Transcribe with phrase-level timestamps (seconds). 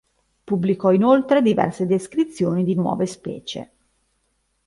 [0.45, 3.71] Pubblicò inoltre diverse descrizioni di nuove specie.